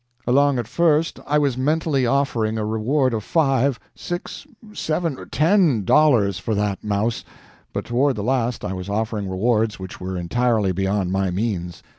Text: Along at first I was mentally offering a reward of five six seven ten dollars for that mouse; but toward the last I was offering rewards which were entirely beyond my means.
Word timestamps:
Along 0.25 0.57
at 0.57 0.67
first 0.67 1.19
I 1.27 1.37
was 1.37 1.59
mentally 1.59 2.07
offering 2.07 2.57
a 2.57 2.65
reward 2.65 3.13
of 3.13 3.23
five 3.23 3.79
six 3.93 4.47
seven 4.73 5.29
ten 5.29 5.85
dollars 5.85 6.39
for 6.39 6.55
that 6.55 6.83
mouse; 6.83 7.23
but 7.71 7.85
toward 7.85 8.15
the 8.15 8.23
last 8.23 8.65
I 8.65 8.73
was 8.73 8.89
offering 8.89 9.29
rewards 9.29 9.77
which 9.77 10.01
were 10.01 10.17
entirely 10.17 10.71
beyond 10.71 11.11
my 11.11 11.29
means. 11.29 11.83